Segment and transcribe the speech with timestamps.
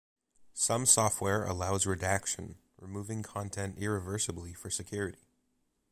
[0.55, 5.27] Some software allows redaction, removing content irreversibly for security.